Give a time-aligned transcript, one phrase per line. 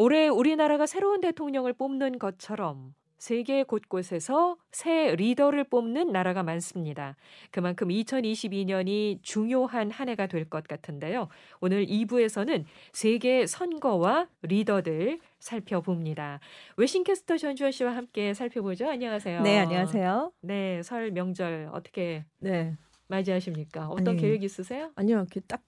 [0.00, 7.16] 올해 우리나라가 새로운 대통령을 뽑는 것처럼 세계 곳곳에서 새 리더를 뽑는 나라가 많습니다.
[7.50, 11.26] 그만큼 2022년이 중요한 한 해가 될 것 같은데요.
[11.60, 16.38] 오늘 2부에서는 세계 선거와 리더들 살펴봅니다.
[16.76, 18.88] 외신캐스터 전주현 씨와 함께 살펴보죠.
[18.88, 19.42] 안녕하세요.
[19.42, 20.30] 네, 안녕하세요.
[20.42, 22.76] 네, 설 명절 어떻게 네.
[23.08, 23.88] 맞이하십니까?
[23.88, 24.92] 어떤 아니, 계획 있으세요?
[24.94, 25.60] 아니요, 딱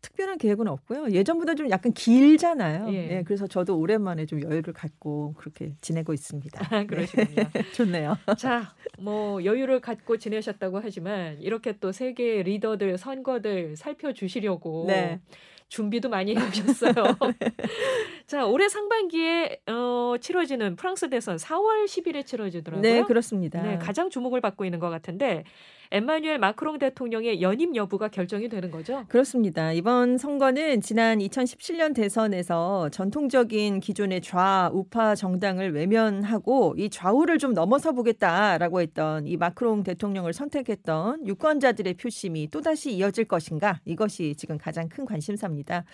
[0.00, 1.10] 특별한 계획은 없고요.
[1.10, 2.92] 예전보다 좀 약간 길잖아요.
[2.92, 3.16] 예.
[3.18, 3.22] 예.
[3.24, 6.68] 그래서 저도 오랜만에 좀 여유를 갖고 그렇게 지내고 있습니다.
[6.70, 7.26] 아, 그러시군요.
[7.74, 8.16] 좋네요.
[8.36, 15.20] 자, 뭐 여유를 갖고 지내셨다고 하지만 이렇게 또 세계 리더들 선거들 살펴주시려고 네.
[15.68, 16.92] 준비도 많이 해오셨어요.
[18.28, 22.82] 자, 올해 상반기에 어, 치러지는 프랑스 대선 4월 10일에 치러지더라고요.
[22.82, 23.62] 네, 그렇습니다.
[23.62, 25.44] 네, 가장 주목을 받고 있는 것 같은데
[25.90, 29.06] 엠마뉴엘 마크롱 대통령의 연임 여부가 결정이 되는 거죠?
[29.08, 29.72] 그렇습니다.
[29.72, 37.92] 이번 선거는 지난 2017년 대선에서 전통적인 기존의 좌 우파 정당을 외면하고 이 좌우를 좀 넘어서
[37.92, 43.80] 보겠다라고 했던 이 마크롱 대통령을 선택했던 유권자들의 표심이 또다시 이어질 것인가?
[43.86, 45.84] 이것이 지금 가장 큰 관심사입니다.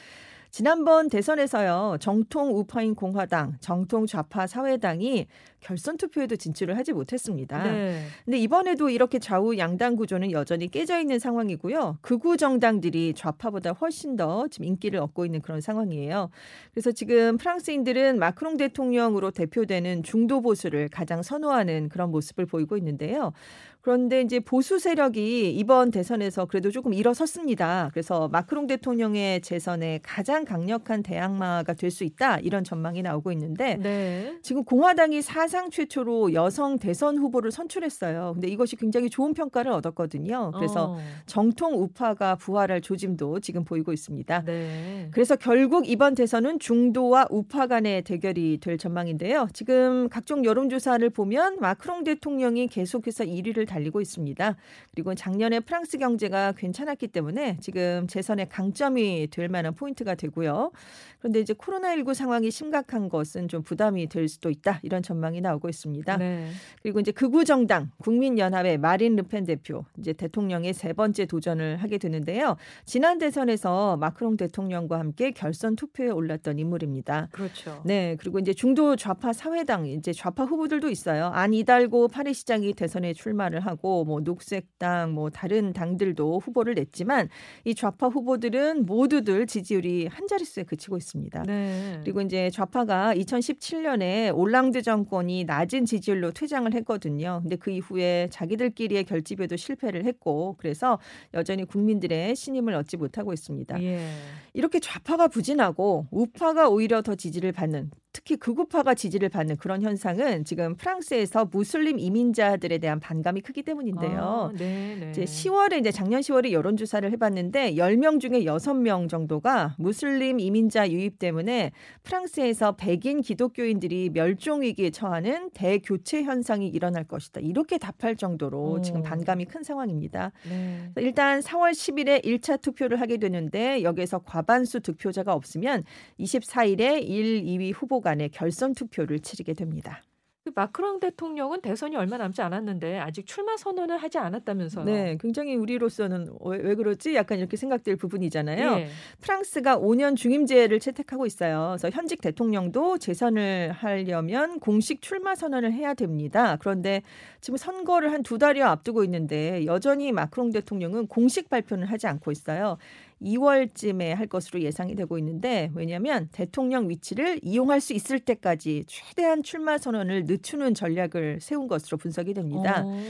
[0.55, 5.27] 지난번 대선에서요 정통 우파인 공화당, 정통 좌파 사회당이
[5.65, 7.65] 결선 투표에도 진출을 하지 못했습니다.
[7.65, 8.05] 네.
[8.25, 11.99] 근데 이번에도 이렇게 좌우 양당 구조는 여전히 깨져 있는 상황이고요.
[12.03, 16.29] 극우 정당들이 좌파보다 훨씬 더 지금 인기를 얻고 있는 그런 상황이에요.
[16.73, 23.33] 그래서 지금 프랑스인들은 마크롱 대통령으로 대표되는 중도 보수를 가장 선호하는 그런 모습을 보이고 있는데요.
[23.81, 27.91] 그런데 이제 보수 세력이 이번 대선에서 그래도 조금 일어섰습니다.
[27.93, 34.37] 그래서 마크롱 대통령의 재선에 가장 강력한 대항마가 될 수 있다 이런 전망이 나오고 있는데 네.
[34.43, 35.23] 지금 공화당이
[35.55, 38.33] 사상 최초로 여성 대선 후보를 선출했어요.
[38.35, 40.51] 근데 이것이 굉장히 좋은 평가를 얻었거든요.
[40.57, 44.43] 그래서 어, 정통 우파가 부활할 조짐도 지금 보이고 있습니다.
[44.47, 45.09] 네.
[45.13, 49.47] 그래서 결국 이번 대선은 중도와 우파 간의 대결이 될 전망인데요.
[49.53, 54.57] 지금 각종 여론조사를 보면 마크롱 대통령이 계속해서 1위를 달리고 있습니다.
[54.91, 60.73] 그리고 작년에 프랑스 경제가 괜찮았기 때문에 지금 재선의 강점이 될 만한 포인트가 되고요.
[61.21, 64.81] 그런데 이제 코로나19 상황이 심각한 것은 좀 부담이 될 수도 있다.
[64.83, 66.17] 이런 전망이 나오고 있습니다.
[66.17, 66.49] 네.
[66.83, 72.57] 그리고 이제 극우 정당 국민연합의 마린 르펜 대표 이제 대통령의 세 번째 도전을 하게 되는데요.
[72.85, 77.29] 지난 대선에서 마크롱 대통령과 함께 결선 투표에 올랐던 인물입니다.
[77.31, 77.81] 그렇죠.
[77.85, 81.27] 네, 그리고 이제 중도 좌파 사회당 이제 좌파 후보들도 있어요.
[81.27, 87.29] 안 이달고 파리 시장이 대선에 출마를 하고 뭐 녹색당 뭐 다른 당들도 후보를 냈지만
[87.65, 91.43] 이 좌파 후보들은 모두들 지지율이 한 자릿수에 그치고 있습니다.
[91.43, 92.01] 네.
[92.03, 97.41] 그리고 이제 좌파가 2017년에 올랑드 정권이 낮은 지지율로 퇴장을 했거든요.
[97.43, 101.01] 근데 그 이후에 자기들끼리의 결집에도 실패를 했고 그래서
[101.35, 103.83] 여전히 국민들의 신임을 얻지 못하고 있습니다.
[103.83, 104.09] 예.
[104.55, 110.77] 이렇게 좌파가 부진하고 우파가 오히려 더 지지를 받는 특히 극우파가 지지를 받는 그런 현상은 지금
[110.77, 114.51] 프랑스에서 무슬림 이민자들에 대한 반감이 크기 때문인데요.
[114.53, 115.11] 아, 네, 네.
[115.11, 121.19] 이제 10월에 이제 작년 10월에 여론 조사를 해봤는데 10명 중에 6명 정도가 무슬림 이민자 유입
[121.19, 121.73] 때문에
[122.05, 127.41] 프랑스에서 백인 기독교인들이 멸종 위기에 처하는 대교체 현상이 일어날 것이다.
[127.41, 128.81] 이렇게 답할 정도로 오.
[128.81, 130.31] 지금 반감이 큰 상황입니다.
[130.49, 130.93] 네.
[130.99, 135.85] 일단 4월 10일에 1차 투표를 하게 되는데 여기에서 과 반수 득표자가 없으면
[136.21, 140.03] 24일에 1, 2위 후보 간의 결선 투표를 치르게 됩니다.
[140.47, 144.85] 그 마크롱 대통령은 대선이 얼마 남지 않았는데 아직 출마 선언을 하지 않았다면서요.
[144.85, 147.15] 네, 굉장히 우리로서는 왜, 왜 그러지?
[147.15, 148.73] 약간 이렇게 생각될 부분이잖아요.
[148.81, 148.89] 예.
[149.23, 151.77] 프랑스가 5년 중임제를 채택하고 있어요.
[151.79, 156.59] 그래서 현직 대통령도 재선을 하려면 공식 출마 선언을 해야 됩니다.
[156.61, 157.01] 그런데
[157.41, 162.77] 지금 선거를 한 두 달여 앞두고 있는데 여전히 마크롱 대통령은 공식 발표는 하지 않고 있어요.
[163.25, 169.79] 2월쯤에 할 것으로 예상이 되고 있는데 왜냐하면 대통령 위치를 이용할 수 있을 때까지 최대한 출마
[169.79, 172.83] 선언을 늦추는 전략을 세운 것으로 분석이 됩니다.
[172.85, 173.01] 어.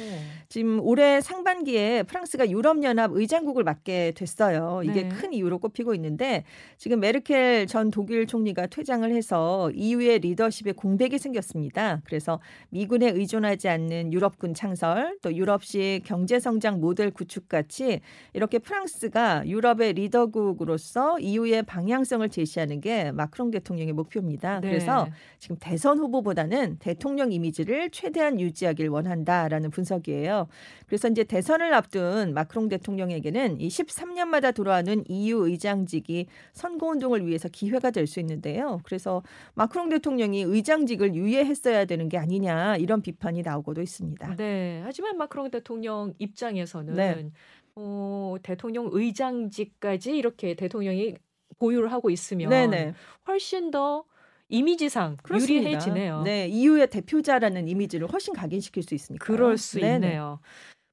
[0.49, 4.83] 지금 올해 상반기에 프랑스가 유럽연합 의장국을 맡게 됐어요.
[4.85, 5.09] 이게 네.
[5.09, 6.45] 큰 이유로 꼽히고 있는데
[6.79, 12.01] 지금 메르켈 전 독일 총리가 퇴장을 해서 EU의 리더십에 공백이 생겼습니다.
[12.05, 12.41] 그래서
[12.71, 18.01] 미군에 의존하지 않는 유럽군 창설, 또 유럽식 경제 성장 모델 구축 같이
[18.33, 24.61] 이렇게 프랑스가 유럽의 리 더국으로서 EU의 방향성을 제시하는 게 마크롱 대통령의 목표입니다.
[24.61, 24.69] 네.
[24.69, 25.09] 그래서
[25.39, 30.49] 지금 대선 후보보다는 대통령 이미지를 최대한 유지하길 원한다라는 분석이에요.
[30.87, 37.91] 그래서 이제 대선을 앞둔 마크롱 대통령에게는 이 13년마다 돌아오는 EU 의장직이 선거 운동을 위해서 기회가
[37.91, 38.81] 될 수 있는데요.
[38.85, 39.23] 그래서
[39.55, 44.37] 마크롱 대통령이 의장직을 유예했어야 되는 게 아니냐 이런 비판이 나오고도 있습니다.
[44.37, 44.83] 네.
[44.85, 47.31] 하지만 마크롱 대통령 입장에서는 네.
[47.77, 51.17] 어, 대통령 의장직까지 이렇게 대통령이
[51.59, 52.95] 보유를 하고 있으면 네네.
[53.27, 54.05] 훨씬 더
[54.49, 55.79] 이미지상 그렇습니다.
[55.79, 56.23] 유리해지네요.
[56.25, 59.25] 네, EU의 대표자라는 이미지를 훨씬 각인시킬 수 있으니까.
[59.27, 60.07] 그럴 수 네네.
[60.07, 60.41] 있네요.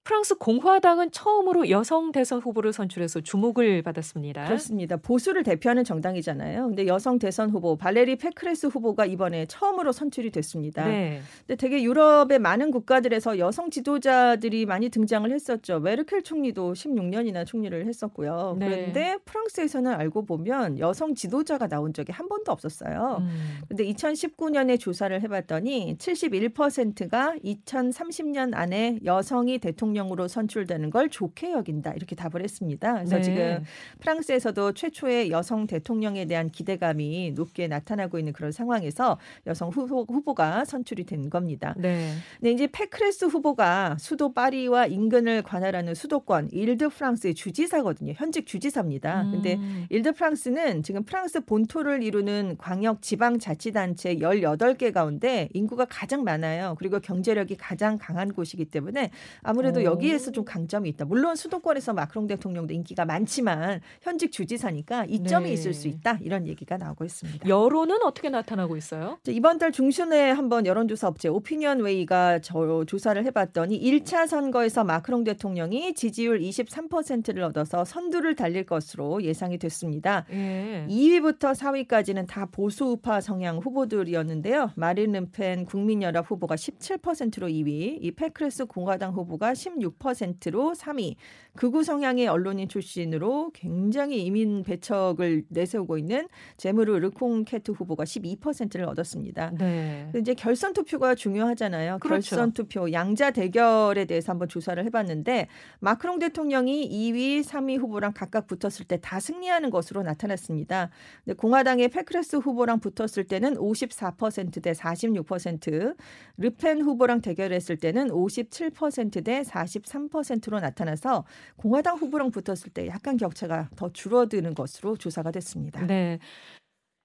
[0.03, 4.45] 프랑스 공화당은 처음으로 여성 대선 후보를 선출해서 주목을 받았습니다.
[4.45, 4.97] 그렇습니다.
[4.97, 6.69] 보수를 대표하는 정당이잖아요.
[6.69, 10.87] 근데 여성 대선 후보 발레리 페크레스 후보가 이번에 처음으로 선출이 됐습니다.
[10.87, 11.21] 네.
[11.45, 15.79] 근데 되게 유럽의 많은 국가들에서 여성 지도자들이 많이 등장을 했었죠.
[15.79, 18.55] 메르켈 총리도 16년이나 총리를 했었고요.
[18.57, 18.69] 네.
[18.69, 23.17] 그런데 프랑스에서는 알고 보면 여성 지도자가 나온 적이 한 번도 없었어요.
[23.21, 23.59] 음.
[23.67, 31.93] 근데 2019년에 조사를 해 봤더니 71%가 2030년 안에 여성이 대통령 으로 선출되는 걸 좋게 여긴다
[31.93, 32.93] 이렇게 답을 했습니다.
[32.93, 33.21] 그래서 네.
[33.21, 33.63] 지금
[33.99, 41.05] 프랑스에서도 최초의 여성 대통령에 대한 기대감이 높게 나타나고 있는 그런 상황에서 여성 후보, 후보가 선출이
[41.05, 41.75] 된 겁니다.
[41.77, 42.13] 네.
[42.39, 48.13] 근데 이제 페크레스 후보가 수도 파리와 인근을 관할하는 수도권 일드 프랑스의 주지사거든요.
[48.15, 49.27] 현직 주지사입니다.
[49.31, 49.85] 근데 음.
[49.89, 56.75] 일드 프랑스는 지금 프랑스 본토를 이루는 광역 지방 자치단체 18개 가운데 인구가 가장 많아요.
[56.79, 59.11] 그리고 경제력이 가장 강한 곳이기 때문에
[59.41, 59.85] 아무래도 오.
[59.85, 61.05] 여기에서 좀 강점이 있다.
[61.05, 65.53] 물론 수도권에서 마크롱 대통령도 인기가 많지만 현직 주지사니까 이점이 네.
[65.53, 66.17] 있을 수 있다.
[66.21, 67.47] 이런 얘기가 나오고 있습니다.
[67.47, 69.17] 여론은 어떻게 나타나고 있어요?
[69.27, 75.93] 이번 달 중순에 한번 여론조사 업체 오피니언 웨이가 저 조사를 해봤더니 1차 선거에서 마크롱 대통령이
[75.93, 80.25] 지지율 23%를 얻어서 선두를 달릴 것으로 예상이 됐습니다.
[80.31, 80.85] 예.
[80.89, 84.71] 2위부터 4위까지는 다 보수 우파 성향 후보들이었는데요.
[84.75, 91.15] 마린 르펜 국민연합 후보가 17%로 2위, 이 페크레스 공화당 후보가 16%로 3위.
[91.57, 99.51] 극우 성향의 언론인 출신으로 굉장히 이민 배척을 내세우고 있는 제무르 르콩케트 후보가 12%를 얻었습니다.
[99.57, 100.09] 네.
[100.15, 101.99] 이제 결선 투표가 중요하잖아요.
[101.99, 102.29] 그렇죠.
[102.29, 105.47] 결선 투표 양자 대결에 대해서 한번 조사를 해봤는데
[105.81, 110.89] 마크롱 대통령이 2위, 3위 후보랑 각각 붙었을 때 다 승리하는 것으로 나타났습니다.
[111.25, 115.95] 근데 공화당의 페크레스 후보랑 붙었을 때는 54%대 46%,
[116.37, 121.25] 르펜 후보랑 대결했을 때는 57%대 43%로 나타나서
[121.55, 125.85] 공화당 후보랑 붙었을 때 약간 격차가 더 줄어드는 것으로 조사가 됐습니다.
[125.85, 126.19] 네.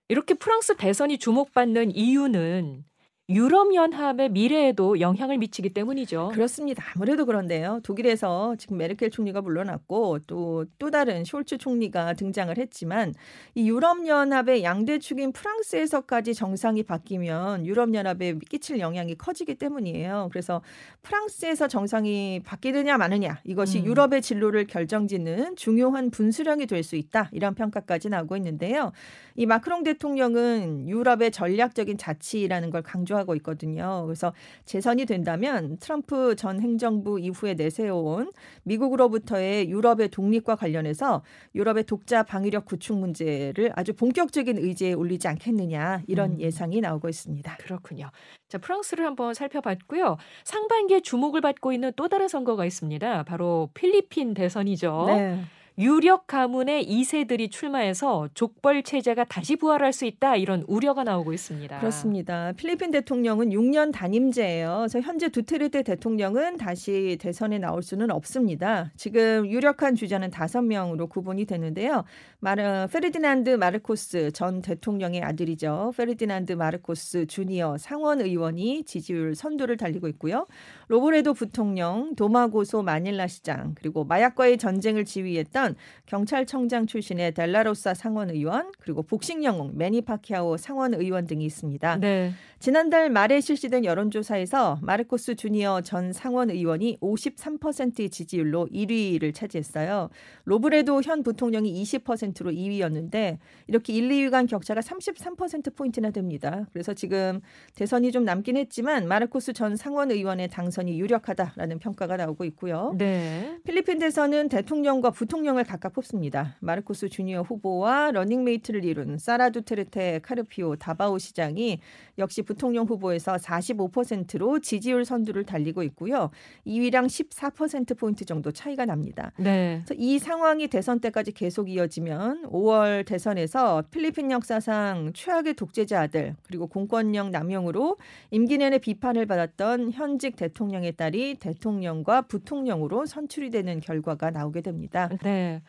[0.08, 2.85] 이렇게 프랑스 대선이 주목받는 이유는
[3.28, 6.31] 유럽 연합의 미래에도 영향을 미치기 때문이죠.
[6.32, 6.84] 그렇습니다.
[6.94, 7.81] 아무래도 그런데요.
[7.82, 13.14] 독일에서 지금 메르켈 총리가 물러났고 또 또 다른 숄츠 총리가 등장을 했지만
[13.56, 20.29] 이 유럽 연합의 양대 축인 프랑스에서까지 정상이 바뀌면 유럽 연합에 끼칠 영향이 커지기 때문이에요.
[20.31, 20.62] 그래서
[21.02, 23.87] 프랑스에서 정상이 바뀌느냐 마느냐 이것이 음.
[23.87, 27.31] 유럽의 진로를 결정짓는 중요한 분수령이 될 수 있다.
[27.32, 28.93] 이런 평가까지 나오고 있는데요.
[29.34, 34.04] 이 마크롱 대통령은 유럽의 전략적인 자치라는 걸 강조 하고 있거든요.
[34.06, 34.32] 그래서
[34.64, 38.32] 재선이 된다면 트럼프 전 행정부 이후에 내세워온
[38.64, 41.22] 미국으로부터의 유럽의 독립과 관련해서
[41.54, 46.40] 유럽의 독자 방위력 구축 문제를 아주 본격적인 의제에 올리지 않겠느냐 이런 음.
[46.40, 47.56] 예상이 나오고 있습니다.
[47.58, 48.10] 그렇군요.
[48.48, 50.16] 자, 프랑스를 한번 살펴봤고요.
[50.44, 53.24] 상반기에 주목을 받고 있는 또 다른 선거가 있습니다.
[53.24, 55.04] 바로 필리핀 대선이죠.
[55.08, 55.40] 네.
[55.78, 61.81] 유력 가문의 2세들이 출마해서 족벌 체제가 다시 부활할 수 있다 이런 우려가 나오고 있습니다.
[61.81, 62.52] 그렇습니다.
[62.52, 64.76] 필리핀 대통령은 6년 단임제예요.
[64.78, 68.90] 그래서 현재 두테르테 대통령은 다시 대선에 나올 수는 없습니다.
[68.96, 72.05] 지금 유력한 주자는 5명으로 구분이 되는데요.
[72.38, 75.93] 마르, 페르디난드 마르코스 전 대통령의 아들이죠.
[75.94, 80.46] 페르디난드 마르코스 주니어 상원 의원이 지지율 선두를 달리고 있고요.
[80.89, 85.66] 로보레도 부통령, 도마고소 마닐라 시장, 그리고 마약과의 전쟁을 지휘했던
[86.06, 91.96] 경찰청장 출신의 델라로사 상원 의원, 그리고 복싱 영웅 매니 파키아오 상원 의원 등이 있습니다.
[91.96, 92.32] 네.
[92.58, 100.08] 지난달 말에 실시된 여론조사에서 마르코스 주니어 전 상원 의원이 53%의 지지율로 1위를 차지했어요.
[100.44, 103.36] 로브레도 현 부통령이 20%로 2위였는데
[103.67, 106.67] 이렇게 1, 2위 간 격차가 33%포인트나 됩니다.
[106.72, 107.41] 그래서 지금
[107.75, 112.94] 대선이 좀 남긴 했지만 마르코스 전 상원 의원의 당선이 유력하다라는 평가가 나오고 있고요.
[112.96, 113.58] 네.
[113.65, 116.56] 필리핀 대선은 대통령과 부통령을 각각 뽑습니다.
[116.60, 121.81] 마르코스 주니어 후보와 러닝메이트를 이룬 사라 두테르테 카르피오 다바오 시장이
[122.19, 126.31] 역시 부통령 후보에서 45%로 지지율 선두를 달리고 있고요.
[126.67, 129.32] 2위랑 14%포인트 정도 차이가 납니다.
[129.36, 129.82] 네.
[129.84, 136.67] 그래서 이 상황이 대선 때까지 계속 이어지면 5월 대선에서 필리핀 역사상 최악의 독재자 아들 그리고
[136.67, 137.98] 공권력 남용으로
[138.31, 145.10] 임기 내내 비판을 받았던 현직 대통령의 딸이 대통령과 부통령으로 선출이 되는 결과가 나오게 됩니다.
[145.22, 145.60] 네.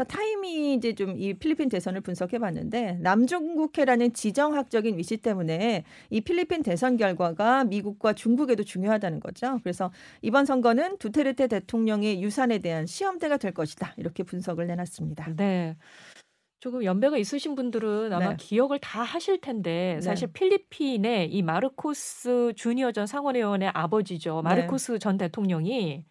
[0.00, 6.62] 그래서 타임이 이제 좀 이 필리핀 대선을 분석해 봤는데 남중국해라는 지정학적인 위치 때문에 이 필리핀
[6.62, 9.58] 대선 결과가 미국과 중국에도 중요하다는 거죠.
[9.62, 9.92] 그래서
[10.22, 13.94] 이번 선거는 두테르테 대통령의 유산에 대한 시험대가 될 것이다.
[13.98, 15.34] 이렇게 분석을 내놨습니다.
[15.36, 15.76] 네.
[16.60, 18.36] 조금 연배가 있으신 분들은 아마 네.
[18.38, 24.36] 기억을 다 하실 텐데 사실 필리핀의 이 마르코스 주니어 전 상원의원의 아버지죠.
[24.36, 24.42] 네.
[24.42, 26.04] 마르코스 전 대통령이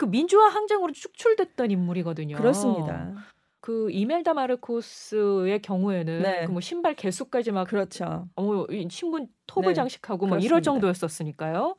[0.00, 2.34] 그 민주화 항쟁으로 축출됐던 인물이거든요.
[2.36, 3.12] 그렇습니다.
[3.60, 6.46] 그 이멜다 마르코스의 경우에는 네.
[6.46, 8.26] 그뭐 신발 개수까지 막 그렇죠.
[8.34, 9.74] 어머 이 신분 톱을 네.
[9.74, 10.70] 장식하고 막 이럴 그렇습니다.
[10.72, 11.76] 정도였었으니까요.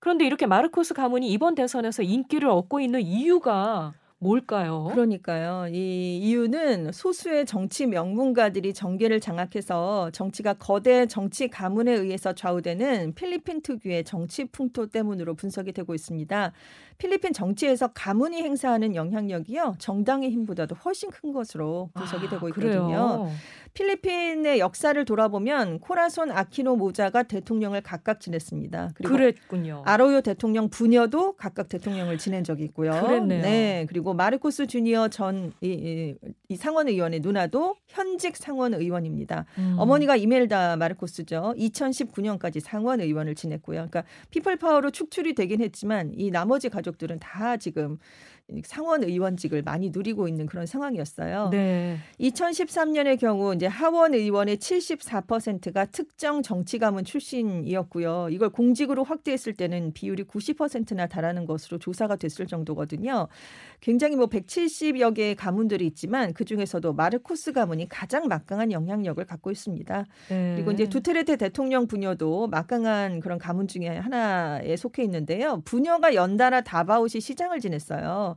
[0.00, 4.88] 그런데 이렇게 마르코스 가문이 이번 대선에서 인기를 얻고 있는 이유가 뭘까요?
[4.92, 5.68] 그러니까요.
[5.72, 14.04] 이 이유는 소수의 정치 명문가들이 정계를 장악해서 정치가 거대 정치 가문에 의해서 좌우되는 필리핀 특유의
[14.04, 16.52] 정치 풍토 때문으로 분석이 되고 있습니다.
[17.00, 22.72] 필리핀 정치에서 가문이 행사하는 영향력이요 정당의 힘보다도 훨씬 큰 것으로 분석이 아, 되고 그래요?
[22.72, 23.30] 있거든요.
[23.72, 28.90] 필리핀의 역사를 돌아보면 코라손 아키노 모자가 대통령을 각각 지냈습니다.
[28.94, 29.82] 그리고 그랬군요.
[29.86, 32.90] 아로요 대통령 부녀도 각각 대통령을 지낸 적이 있고요.
[32.90, 33.42] 그랬네요.
[33.42, 36.14] 네, 그리고 마르코스 주니어 전 이, 이,
[36.48, 39.46] 이 상원 의원의 누나도 현직 상원 의원입니다.
[39.58, 39.76] 음.
[39.78, 41.54] 어머니가 이멜다 마르코스죠.
[41.56, 43.88] 2019년까지 상원 의원을 지냈고요.
[43.88, 47.98] 그러니까 피플 파워로 축출이 되긴 했지만 이 나머지 가족들은 다 지금
[48.64, 51.50] 상원 의원직을 많이 누리고 있는 그런 상황이었어요.
[51.50, 51.98] 네.
[52.20, 58.28] 2013년의 경우 이제 하원 의원의 74%가 특정 정치 가문 출신이었고요.
[58.30, 63.28] 이걸 공직으로 확대했을 때는 비율이 90%나 달하는 것으로 조사가 됐을 정도거든요.
[63.80, 70.04] 굉장히 뭐 170여 개의 가문들이 있지만 그 중에서도 마르코스 가문이 가장 막강한 영향력을 갖고 있습니다.
[70.28, 70.54] 네.
[70.54, 75.62] 그리고 이제 두테르테 대통령 부녀도 막강한 그런 가문 중에 하나에 속해 있는데요.
[75.64, 78.36] 부녀가 연달아 다바오시 시장을 지냈어요.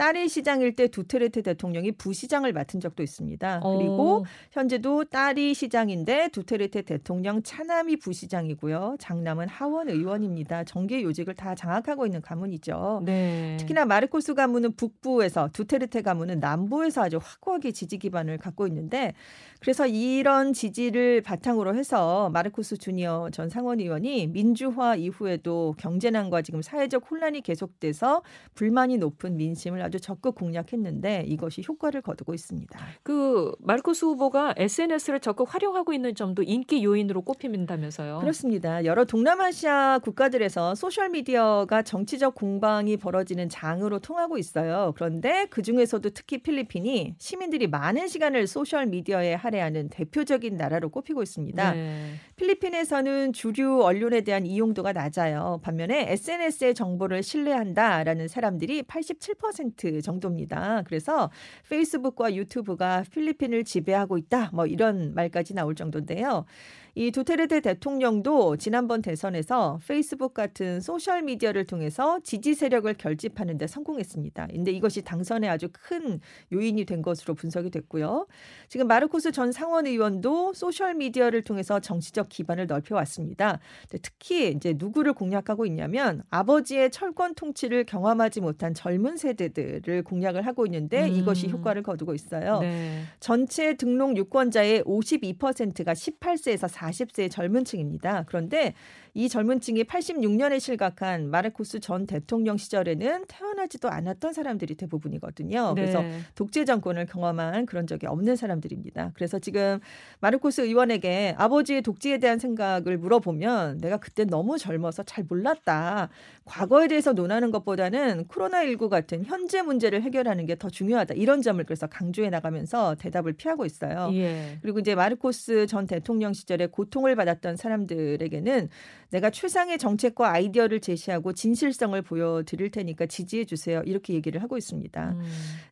[0.00, 3.60] 딸이 시장일 때 두테르테 대통령이 부시장을 맡은 적도 있습니다.
[3.60, 8.96] 그리고 어, 현재도 딸이 시장인데 두테르테 대통령 차남이 부시장이고요.
[8.98, 10.64] 장남은 하원 의원입니다.
[10.64, 13.02] 정계 요직을 다 장악하고 있는 가문이죠.
[13.04, 13.58] 네.
[13.60, 19.12] 특히나 마르코스 가문은 북부에서 두테르테 가문은 남부에서 아주 확고하게 지지 기반을 갖고 있는데
[19.60, 27.10] 그래서 이런 지지를 바탕으로 해서 마르코스 주니어 전 상원 의원이 민주화 이후에도 경제난과 지금 사회적
[27.10, 28.22] 혼란이 계속돼서
[28.54, 32.78] 불만이 높은 민심을 아주 적극 공략했는데 이것이 효과를 거두고 있습니다.
[33.02, 38.20] 그 마르코스 후보가 SNS를 적극 활용하고 있는 점도 인기 요인으로 꼽힌다면서요.
[38.20, 38.84] 그렇습니다.
[38.84, 44.92] 여러 동남아시아 국가들에서 소셜 미디어가 정치적 공방이 벌어지는 장으로 통하고 있어요.
[44.94, 51.72] 그런데 그 중에서도 특히 필리핀이 시민들이 많은 시간을 소셜 미디어에 할애하는 대표적인 나라로 꼽히고 있습니다.
[51.72, 52.14] 네.
[52.40, 55.60] 필리핀에서는 주류 언론에 대한 이용도가 낮아요.
[55.62, 60.82] 반면에 SNS의 정보를 신뢰한다라는 사람들이 87% 정도입니다.
[60.86, 61.30] 그래서
[61.68, 64.52] 페이스북과 유튜브가 필리핀을 지배하고 있다.
[64.54, 66.46] 뭐 이런 말까지 나올 정도인데요.
[66.94, 74.48] 이 두테르테 대통령도 지난번 대선에서 페이스북 같은 소셜 미디어를 통해서 지지 세력을 결집하는 데 성공했습니다.
[74.48, 76.20] 근데 이것이 당선에 아주 큰
[76.52, 78.26] 요인이 된 것으로 분석이 됐고요.
[78.68, 83.60] 지금 마르코스 전 상원 의원도 소셜 미디어를 통해서 정치적 기반을 넓혀 왔습니다.
[84.02, 91.08] 특히 이제 누구를 공략하고 있냐면 아버지의 철권 통치를 경험하지 못한 젊은 세대들을 공략을 하고 있는데
[91.08, 91.14] 음.
[91.14, 92.60] 이것이 효과를 거두고 있어요.
[92.60, 93.02] 네.
[93.20, 98.24] 전체 등록 유권자의 52%가 18세에서 40세의 젊은 층입니다.
[98.26, 98.74] 그런데
[99.14, 105.74] 이 젊은 층이 86년에 실각한 마르코스 전 대통령 시절에는 태어나지도 않았던 사람들이 대부분이거든요.
[105.74, 106.20] 그래서 네.
[106.36, 109.10] 독재 정권을 경험한 그런 적이 없는 사람들입니다.
[109.14, 109.80] 그래서 지금
[110.20, 116.10] 마르코스 의원에게 아버지의 독재에 대한 생각을 물어보면 내가 그때 너무 젊어서 잘 몰랐다.
[116.44, 121.14] 과거에 대해서 논하는 것보다는 코로나19 같은 현재 문제를 해결하는 게 더 중요하다.
[121.14, 124.10] 이런 점을 그래서 강조해 나가면서 대답을 피하고 있어요.
[124.12, 124.58] 예.
[124.60, 128.68] 그리고 이제 마르코스 전 대통령 시절에 고통을 받았던 사람들에게는
[129.10, 133.82] 내가 최상의 정책과 아이디어를 제시하고 진실성을 보여드릴 테니까 지지해 주세요.
[133.84, 135.10] 이렇게 얘기를 하고 있습니다.
[135.10, 135.22] 음.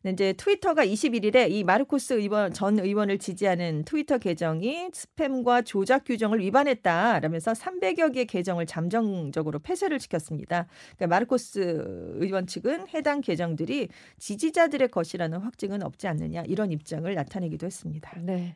[0.01, 6.39] 근데 이제 트위터가 21일에 이 마르코스 의원 전 의원을 지지하는 트위터 계정이 스팸과 조작 규정을
[6.39, 10.67] 위반했다라면서 300여 개 계정을 잠정적으로 폐쇄를 시켰습니다.
[10.97, 18.19] 그러니까 마르코스 의원 측은 해당 계정들이 지지자들의 것이라는 확증은 없지 않느냐 이런 입장을 나타내기도 했습니다.
[18.21, 18.55] 네.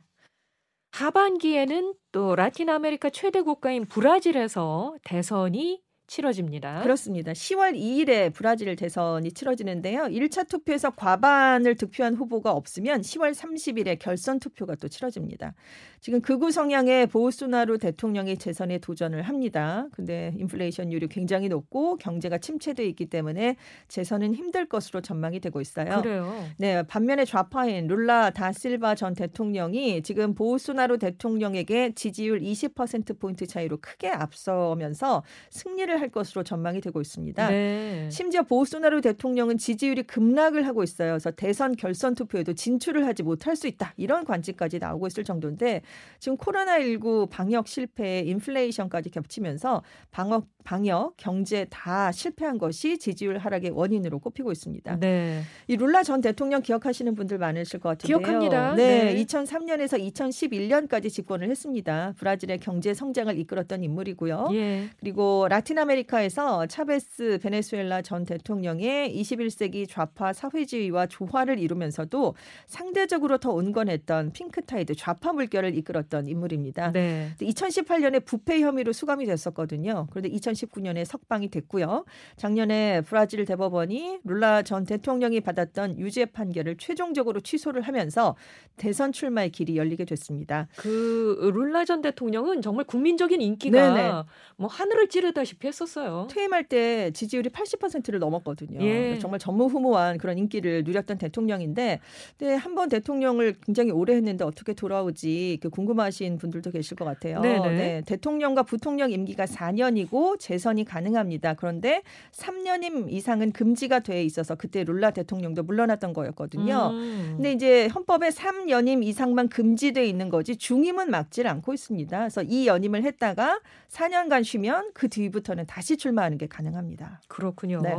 [0.93, 6.81] 하반기에는 또 라틴 아메리카 최대 국가인 브라질에서 대선이 치러집니다.
[6.83, 7.31] 그렇습니다.
[7.31, 10.03] 10월 2일에 브라질 대선이 치러지는데요.
[10.03, 15.53] 1차 투표에서 과반을 득표한 후보가 없으면 10월 30일에 결선 투표가 또 치러집니다.
[16.01, 19.87] 지금 극우 성향의 보우소나루 대통령이 재선에 도전을 합니다.
[19.93, 23.55] 근데 인플레이션율이 굉장히 높고 경제가 침체돼 있기 때문에
[23.87, 26.01] 재선은 힘들 것으로 전망이 되고 있어요.
[26.01, 26.45] 그래요.
[26.57, 33.77] 네, 반면에 좌파인 룰라 다 실바 전 대통령이 지금 보우소나루 대통령에게 지지율 20% 포인트 차이로
[33.77, 37.47] 크게 앞서면서 승리를 할할 것으로 전망이 되고 있습니다.
[37.49, 38.09] 네.
[38.11, 41.13] 심지어 보소나루 대통령은 지지율이 급락을 하고 있어요.
[41.13, 43.93] 그래서 대선 결선 투표에도 진출을 하지 못할 수 있다.
[43.97, 45.81] 이런 관측까지 나오고 있을 정도인데
[46.19, 54.19] 지금 코로나19 방역 실패, 인플레이션까지 겹치면서 방역, 방역, 경제 다 실패한 것이 지지율 하락의 원인으로
[54.19, 54.99] 꼽히고 있습니다.
[54.99, 55.41] 네.
[55.67, 58.19] 이 룰라 전 대통령 기억하시는 분들 많으실 것 같은데요.
[58.19, 58.75] 기억합니다.
[58.75, 59.25] 네, 네.
[59.25, 62.13] 2003년에서 2011년까지 집권을 했습니다.
[62.17, 64.49] 브라질의 경제 성장을 이끌었던 인물이고요.
[64.53, 64.89] 예.
[64.99, 72.35] 그리고 라틴 아메리카에서 차베스 베네수엘라 전 대통령의 21세기 좌파 사회주의와 조화를 이루면서도
[72.67, 76.91] 상대적으로 더 온건했던 핑크타이드 좌파 물결을 이끌었던 인물입니다.
[76.91, 77.31] 네.
[77.39, 80.07] 2018년에 부패 혐의로 수감이 됐었거든요.
[80.09, 82.05] 그런데 2019년에 석방이 됐고요.
[82.37, 88.35] 작년에 브라질 대법원이 룰라 전 대통령이 받았던 유죄 판결을 최종적으로 취소를 하면서
[88.77, 90.67] 대선 출마의 길이 열리게 됐습니다.
[90.77, 94.11] 그 룰라 전 대통령은 정말 국민적인 인기가 네네.
[94.55, 96.27] 뭐 하늘을 찌르다시피 했었어요.
[96.29, 98.79] 퇴임할 때 지지율이 80%를 넘었거든요.
[98.81, 99.17] 예.
[99.19, 101.99] 정말 전무후무한 그런 인기를 누렸던 대통령인데,
[102.37, 107.39] 근데 한 번 대통령을 굉장히 오래 했는데 어떻게 돌아오지 그 궁금하신 분들도 계실 것 같아요.
[107.39, 107.69] 네네.
[107.69, 111.53] 네, 대통령과 부통령 임기가 4년이고 재선이 가능합니다.
[111.53, 112.01] 그런데
[112.31, 116.89] 3년임 이상은 금지가 돼 있어서 그때 룰라 대통령도 물러났던 거였거든요.
[116.93, 117.33] 음.
[117.35, 122.17] 근데 이제 헌법에 3연임 이상만 금지돼 있는 거지 중임은 막질 않고 있습니다.
[122.17, 123.59] 그래서 이 연임을 했다가
[123.91, 127.21] 4년간 쉬면 그 뒤부터는 다시 출마하는 게 가능합니다.
[127.27, 127.81] 그렇군요.
[127.81, 127.95] 네.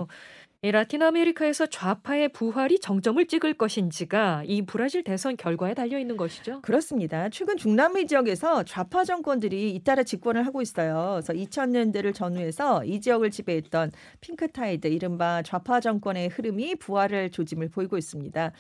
[0.64, 6.62] 이 라틴 아메리카에서 좌파의 부활이 정점을 찍을 것인지가 이 브라질 대선 결과에 달려 있는 것이죠.
[6.62, 7.28] 그렇습니다.
[7.28, 11.20] 최근 중남미 지역에서 좌파 정권들이 잇따라 집권을 하고 있어요.
[11.22, 13.92] 그래서 2000년대를 전후해서 이 지역을 지배했던
[14.22, 18.52] pink tide 이른바 좌파 정권의 흐름이 부활을 조짐을 보이고 있습니다.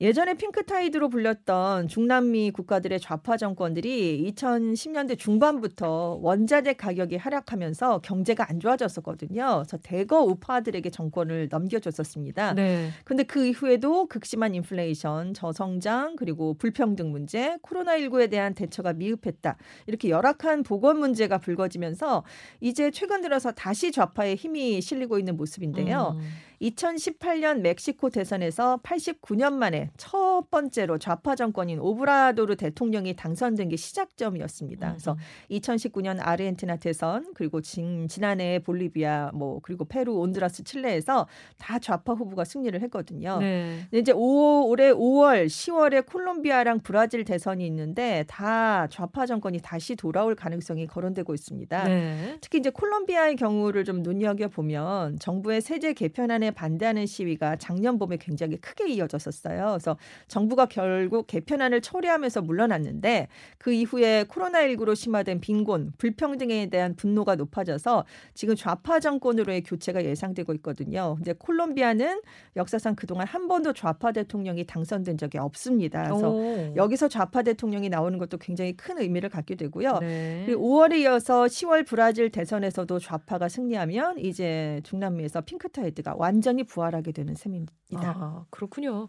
[0.00, 8.60] 예전에 pink tide로 불렸던 중남미 국가들의 좌파 정권들이 2010년대 중반부터 원자재 가격이 하락하면서 경제가 안
[8.60, 9.64] 좋아졌었거든요.
[9.64, 12.54] 그래서 대거 우파들에게 정권을 넘겨줬었습니다.
[12.54, 12.90] 네.
[13.04, 19.56] 근데 그 이후에도 극심한 인플레이션, 저성장, 그리고 불평등 문제, 코로나19에 대한 대처가 미흡했다.
[19.88, 22.22] 이렇게 열악한 보건 문제가 불거지면서
[22.60, 26.16] 이제 최근 들어서 다시 좌파의 힘이 실리고 있는 모습인데요.
[26.20, 26.28] 음.
[26.60, 34.88] 2018년 멕시코 대선에서 89년 만에 첫 번째로 좌파 정권인 오브라도르 대통령이 당선된 게 시작점이었습니다.
[34.90, 35.16] 그래서
[35.50, 41.26] 2019년 아르헨티나 대선 그리고 진, 지난해 볼리비아 뭐 그리고 페루, 온두라스, 칠레에서
[41.58, 43.38] 다 좌파 후보가 승리를 했거든요.
[43.38, 43.80] 네.
[43.90, 50.34] 근데 이제 5, 올해 5월, 10월에 콜롬비아랑 브라질 대선이 있는데 다 좌파 정권이 다시 돌아올
[50.34, 51.84] 가능성이 거론되고 있습니다.
[51.84, 52.38] 네.
[52.40, 58.56] 특히 이제 콜롬비아의 경우를 좀 눈여겨 보면 정부의 세제 개편안에 반대하는 시위가 작년 봄에 굉장히
[58.56, 59.66] 크게 이어졌었어요.
[59.70, 59.96] 그래서
[60.28, 68.54] 정부가 결국 개편안을 처리하면서 물러났는데 그 이후에 코로나19로 심화된 빈곤, 불평등에 대한 분노가 높아져서 지금
[68.56, 71.14] 좌파 정권으로의 교체가 예상되고 있거든요.
[71.16, 72.22] 근데 콜롬비아는
[72.56, 76.04] 역사상 그동안 한 번도 좌파 대통령이 당선된 적이 없습니다.
[76.08, 76.74] 그래서 오.
[76.76, 79.98] 여기서 좌파 대통령이 나오는 것도 굉장히 큰 의미를 갖게 되고요.
[80.00, 80.42] 네.
[80.46, 87.34] 그리고 5월에 이어서 10월 브라질 대선에서도 좌파가 승리하면 이제 중남미에서 핑크타이드가 완 전히 부활하게 되는
[87.34, 87.72] 셈입니다.
[87.94, 89.08] 아, 그렇군요.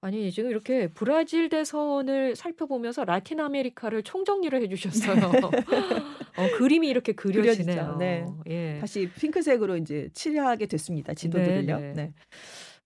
[0.00, 5.16] 아니, 지금 이렇게 브라질 대선을 살펴보면서 라틴 아메리카를 총정리를 해주셨어요.
[6.38, 7.96] 어, 그림이 이렇게 그려지네요.
[7.96, 7.96] 그려지죠.
[7.98, 8.26] 네.
[8.48, 8.78] 예.
[8.80, 11.14] 다시 핑크색으로 이제 칠하게 됐습니다.
[11.14, 11.78] 지도들을요.
[11.78, 11.92] 네, 네.
[11.94, 12.12] 네.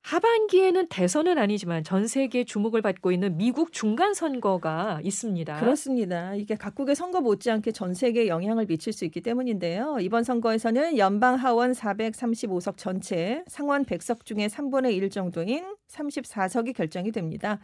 [0.02, 5.60] 하반기에는 대선은 아니지만 전 세계 주목을 받고 있는 미국 중간 선거가 있습니다.
[5.60, 6.34] 그렇습니다.
[6.34, 9.98] 이게 각국의 선거 못지않게 전 세계에 영향을 미칠 수 있기 때문인데요.
[10.00, 17.60] 이번 선거에서는 연방 하원 435석 전체 상원 100석 중에 3분의 1 정도인 34석이 결정이 됩니다.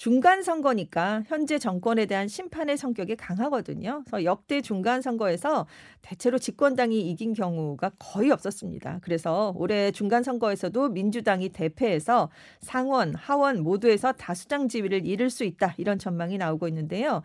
[0.00, 4.02] 중간 선거니까 현재 정권에 대한 심판의 성격이 강하거든요.
[4.06, 5.66] 그래서 역대 중간 선거에서
[6.00, 9.00] 대체로 집권당이 이긴 경우가 거의 없었습니다.
[9.02, 15.74] 그래서 올해 중간 선거에서도 민주당이 대패해서 상원, 하원 모두에서 다수당 지위를 잃을 수 있다.
[15.76, 17.20] 이런 전망이 나오고 있는데요.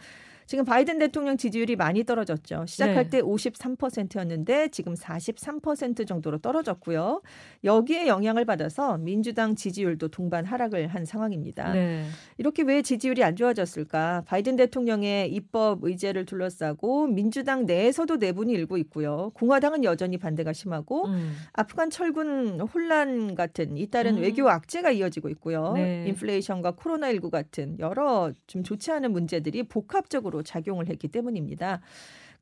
[0.46, 2.66] 지금 바이든 대통령 지지율이 많이 떨어졌죠.
[2.68, 3.10] 시작할 네.
[3.10, 7.22] 때 53%였는데 지금 43% 정도로 떨어졌고요.
[7.64, 11.74] 여기에 영향을 받아서 민주당 지지율도 동반 하락을 한 상황입니다.
[11.74, 12.06] 네.
[12.38, 14.24] 이렇게 왜 지지율이 안 좋아졌을까?
[14.28, 19.32] 바이든 대통령의 입법 의제를 둘러싸고 민주당 내에서도 내분이 일고 있고요.
[19.34, 21.36] 공화당은 여전히 반대가 심하고 음.
[21.54, 24.22] 아프간 철군 혼란 같은 잇따른 음.
[24.22, 25.74] 외교 악재가 이어지고 있고요.
[25.74, 26.06] 네.
[26.08, 31.82] 인플레이션과 코로나19 같은 여러 좀 좋지 않은 문제들이 복합적으로 작용을 했기 때문입니다.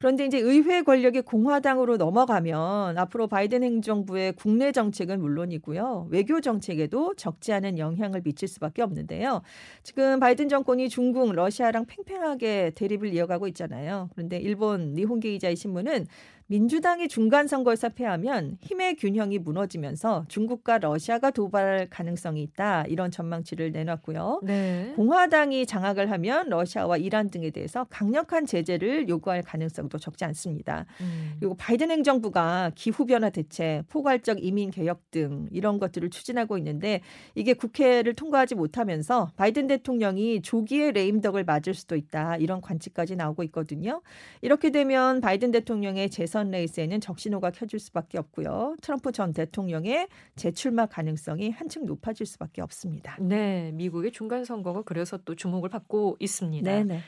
[0.03, 6.07] 그런데 이제 의회 권력이 공화당으로 넘어가면 앞으로 바이든 행정부의 국내 정책은 물론이고요.
[6.09, 9.43] 외교 정책에도 적지 않은 영향을 미칠 수밖에 없는데요.
[9.81, 14.09] 지금 바이든 정권이 중국, 러시아랑 팽팽하게 대립을 이어가고 있잖아요.
[14.13, 16.07] 그런데 일본 니혼게이자의 신문은
[16.53, 22.83] 민주당이 중간 선거에서 패하면 힘의 균형이 무너지면서 중국과 러시아가 도발할 가능성이 있다.
[22.89, 24.41] 이런 전망치를 내놨고요.
[24.43, 24.93] 네.
[24.95, 30.85] 공화당이 장악을 하면 러시아와 이란 등에 대해서 강력한 제재를 요구할 가능성도 적지 않습니다.
[31.01, 31.31] 음.
[31.39, 37.01] 그리고 바이든 행정부가 기후 변화 대책, 포괄적 이민 개혁 등 이런 것들을 추진하고 있는데
[37.33, 42.37] 이게 국회를 통과하지 못하면서 바이든 대통령이 조기에 레임덕을 맞을 수도 있다.
[42.37, 44.03] 이런 관측까지 나오고 있거든요.
[44.43, 48.75] 이렇게 되면 바이든 대통령의 재선 레이스에는 적신호가 켜질 수밖에 없고요.
[48.81, 53.17] 트럼프 전 대통령의 재출마 가능성이 한층 높아질 수밖에 없습니다.
[53.19, 56.69] 네, 미국의 중간 선거가 그래서 또 주목을 받고 있습니다.
[56.69, 56.99] 네네.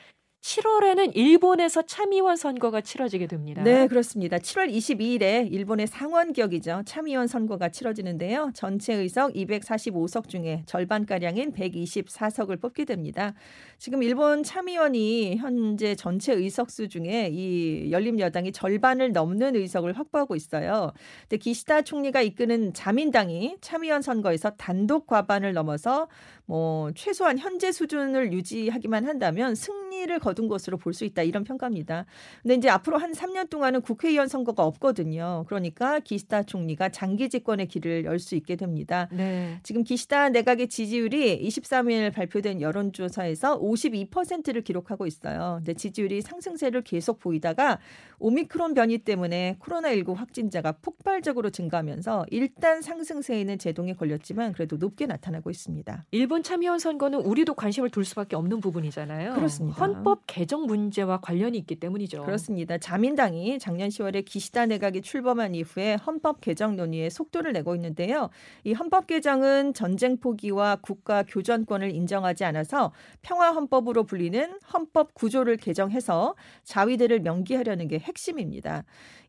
[0.45, 3.63] 7월에는 일본에서 참의원 선거가 치러지게 됩니다.
[3.63, 4.37] 네, 그렇습니다.
[4.37, 6.83] 7월 22일에 일본의 상원격이죠.
[6.85, 8.51] 참의원 선거가 치러지는데요.
[8.53, 13.33] 전체 의석 245석 중에 절반가량인 124석을 뽑게 됩니다.
[13.79, 20.91] 지금 일본 참의원이 현재 전체 의석수 중에 이 열림여당이 절반을 넘는 의석을 확보하고 있어요.
[21.21, 26.07] 근데 기시다 총리가 이끄는 자민당이 참의원 선거에서 단독 과반을 넘어서
[26.45, 32.05] 뭐 최소한 현재 수준을 유지하기만 한다면 승리를 거둔 것으로 볼 수 있다 이런 평가입니다.
[32.43, 35.43] 근데 이제 앞으로 한 3년 동안은 국회의원 선거가 없거든요.
[35.47, 39.07] 그러니까 기시다 총리가 장기 집권의 길을 열 수 있게 됩니다.
[39.11, 39.59] 네.
[39.63, 45.55] 지금 기시다 내각의 지지율이 23일 발표된 여론조사에서 52%를 기록하고 있어요.
[45.57, 47.79] 근데 지지율이 상승세를 계속 보이다가
[48.19, 56.05] 오미크론 변이 때문에 코로나19 확진자가 폭발적으로 증가하면서 일단 상승세에는 제동이 걸렸지만 그래도 높게 나타나고 있습니다.
[56.11, 59.33] 일본 참의원 선거는 우리도 관심을 둘 수밖에 없는 부분이잖아요.
[59.33, 59.77] 그렇습니다.
[59.85, 62.23] 헌법 개정 문제와 관련이 있기 때문이죠.
[62.23, 62.77] 그렇습니다.
[62.77, 68.29] 자민당이 작년 10월에 기시다 내각이 출범한 이후에 헌법 개정 논의에 속도를 내고 있는데요.
[68.63, 76.35] 이 헌법 개정은 전쟁 포기와 국가 교전권을 인정하지 않아서 평화 헌법으로 불리는 헌법 구조를 개정해서
[76.63, 78.83] 자위대를 명기하려는 게 핵심입니다.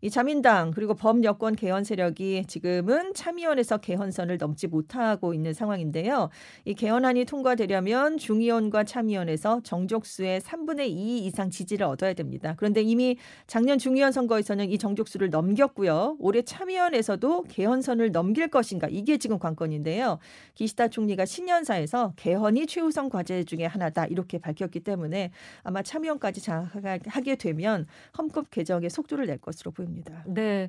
[0.06, 6.30] 이 자민당 그리고 범여권 개헌 세력이 지금은 참의원에서 개헌선을 넘지 못하고 있는 상황인데요.
[6.64, 12.54] 이 개헌안이 통과되려면 중의원과 참의원에서 정족수의 3분의 2 이상 지지를 얻어야 됩니다.
[12.56, 13.16] 그런데 이미
[13.48, 16.18] 작년 중의원 선거에서는 이 정족수를 넘겼고요.
[16.20, 20.20] 올해 참의원에서도 개헌선을 넘길 것인가 이게 지금 관건인데요.
[20.54, 25.32] 기시다 총리가 신년사에서 개헌이 최우선 과제 중에 하나다 이렇게 밝혔기 때문에
[25.64, 29.95] 아마 참의원까지 장악하게 되면 헌법 개정에 속도를 낼 것으로 보입니다.
[30.26, 30.68] 네.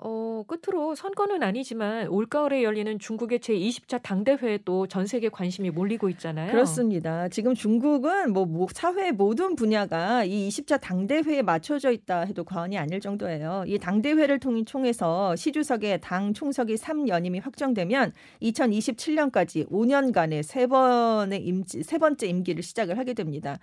[0.00, 6.52] 어, 끝으로 선거는 아니지만 올가을에 열리는 중국의 제20차 당대회에 또 전 세계 관심이 몰리고 있잖아요.
[6.52, 7.28] 그렇습니다.
[7.28, 13.64] 지금 중국은 뭐 사회 모든 분야가 이 20차 당대회에 맞춰져 있다 해도 과언이 아닐 정도예요.
[13.66, 22.28] 이 당대회를 통해서 시주석의 당 총석이 3연임이 확정되면 2027년까지 5년간의 세 번의 임기, 세 번째
[22.28, 23.58] 임기를 시작을 하게 됩니다.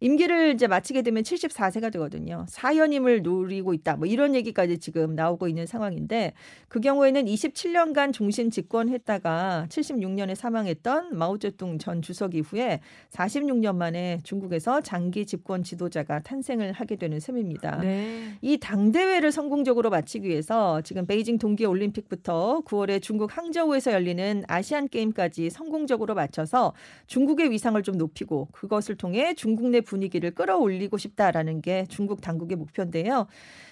[0.00, 2.46] 임기를 이제 마치게 되면 74세가 되거든요.
[2.48, 3.96] 4연임을 노리고 있다.
[3.96, 6.34] 뭐 이런 얘기까지 지금 나오고 있는 상황인데
[6.68, 12.80] 그 경우에는 27년간 종신 집권했다가 76년에 사망했던 마오쩌둥 전 주석 이후에
[13.10, 17.80] 46년 만에 중국에서 장기 집권 지도자가 탄생을 하게 되는 셈입니다.
[17.80, 18.36] 네.
[18.40, 25.50] 이 당대회를 성공적으로 마치기 위해서 지금 베이징 동계 올림픽부터 9월에 중국 항저우에서 열리는 아시안 게임까지
[25.50, 26.72] 성공적으로 마쳐서
[27.08, 33.26] 중국의 위상을 좀 높이고 그것을 통해 중국 내 분위기를 끌어올리고 싶다라는 게 중국 당국의 목표인데요.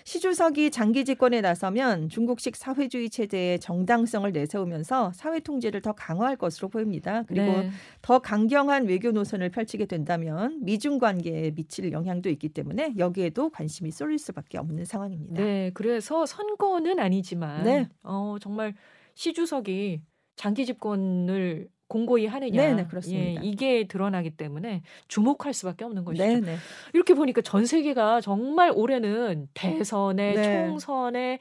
[0.04, 6.68] 시 주석이 장기 집권에 나서면 중국식 사회주의 체제의 정당성을 내세우면서 사회 통제를 더 강화할 것으로
[6.68, 7.24] 보입니다.
[7.24, 7.70] 그리고 네.
[8.02, 14.18] 더 강경한 외교 노선을 펼치게 된다면 미중 관계에 미칠 영향도 있기 때문에 여기에도 관심이 쏠릴
[14.18, 15.42] 수밖에 없는 상황입니다.
[15.42, 15.70] 네.
[15.74, 17.88] 그래서 선거는 아니지만 네.
[18.02, 18.74] 어, 정말
[19.14, 20.02] 시 주석이
[20.36, 22.62] 장기 집권을 공고히 하느냐.
[22.62, 23.42] 네네, 그렇습니다.
[23.42, 26.24] 예, 이게 드러나기 때문에 주목할 수밖에 없는 것이죠.
[26.24, 26.56] 네, 네.
[26.92, 30.66] 이렇게 보니까 전 세계가 정말 올해는 대선에 네.
[30.66, 31.38] 총선에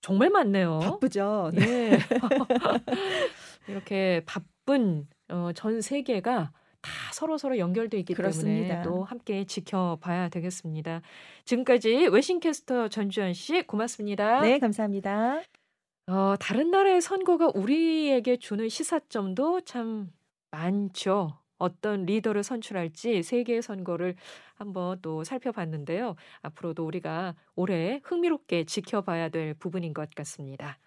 [0.00, 0.78] 정말 많네요.
[0.80, 1.50] 바쁘죠.
[1.54, 1.92] 네.
[1.92, 1.98] 예.
[3.68, 8.82] 이렇게 바쁜 어, 전 세계가 다 서로 서로 연결돼 있기 그렇습니다.
[8.82, 11.02] 때문에 또 함께 지켜봐야 되겠습니다.
[11.44, 14.40] 지금까지 외신캐스터 전주현 씨 고맙습니다.
[14.42, 15.42] 네, 감사합니다.
[16.08, 20.12] 어, 다른 나라의 선거가 우리에게 주는 시사점도 참
[20.50, 21.40] 많죠.
[21.58, 24.14] 어떤 리더를 선출할지 세계의 선거를
[24.54, 26.14] 한번 또 살펴봤는데요.
[26.42, 30.78] 앞으로도 우리가 올해 흥미롭게 지켜봐야 될 부분인 것 같습니다.